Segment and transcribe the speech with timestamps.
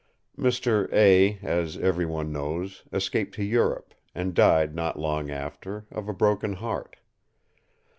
[0.35, 0.91] Mr.
[0.91, 6.13] A——, as every one knows, escaped to Europe, and died not long after, of a
[6.13, 6.95] broken heart.